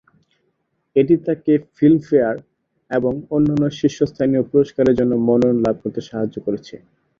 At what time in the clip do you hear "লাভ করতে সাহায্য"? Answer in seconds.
5.65-6.35